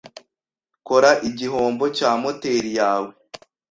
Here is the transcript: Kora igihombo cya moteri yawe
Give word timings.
Kora 0.87 1.11
igihombo 1.29 1.85
cya 1.97 2.11
moteri 2.21 2.71
yawe 2.79 3.11